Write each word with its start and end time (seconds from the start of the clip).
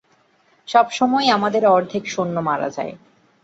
সবসময়ই 0.67 1.29
আমাদের 1.29 1.63
অর্ধেক 1.67 2.03
সৈন্য 2.07 2.35
মারা 2.39 2.69
যায়! 2.69 2.93